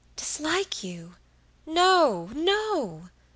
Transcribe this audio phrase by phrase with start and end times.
[0.15, 1.13] "Dislike you?
[1.67, 3.11] Nono!"